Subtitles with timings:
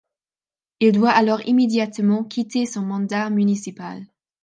[0.79, 4.01] Il doit alors immédiatement quitter son mandat municipal.